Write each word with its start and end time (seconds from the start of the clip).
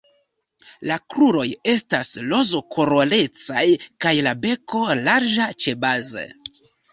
La 0.91 0.95
kruroj 1.13 1.43
estas 1.73 2.09
rozkolorecaj 2.31 3.67
kaj 4.07 4.15
la 4.29 4.35
beko 4.47 4.83
larĝa 5.03 5.47
ĉebaze. 5.67 6.27